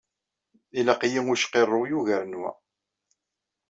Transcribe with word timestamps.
Ilaq-iyi 0.79 1.21
ucqirrew 1.33 1.83
yugaren 1.91 2.33
wa. 2.41 2.51